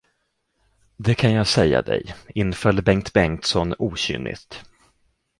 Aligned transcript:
Det 0.97 1.15
kan 1.15 1.33
jag 1.33 1.47
säga 1.47 1.81
dig, 1.81 2.15
inföll 2.35 2.81
Bengt 2.83 3.13
Bengtsson 3.13 3.73
okynnigt. 3.79 4.65